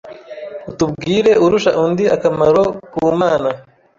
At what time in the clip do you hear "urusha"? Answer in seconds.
1.45-1.71